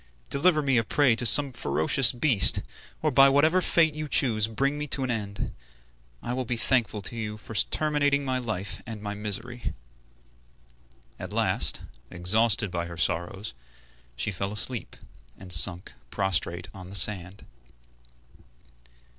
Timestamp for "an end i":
5.03-6.33